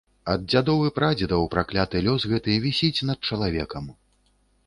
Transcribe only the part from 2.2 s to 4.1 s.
гэты вісіць над чалавекам.